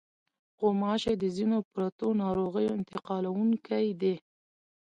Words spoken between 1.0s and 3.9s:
د ځینو پرتو ناروغیو انتقالوونکې